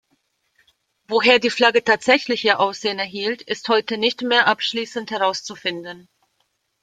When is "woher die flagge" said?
1.07-1.83